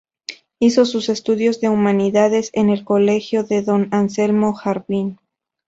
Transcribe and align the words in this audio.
Hizo 0.57 0.85
sus 0.85 1.09
estudios 1.09 1.61
de 1.61 1.69
humanidades 1.69 2.49
en 2.53 2.71
el 2.71 2.83
colegio 2.83 3.43
de 3.43 3.61
don 3.61 3.87
Anselmo 3.91 4.57
Harbin. 4.57 5.19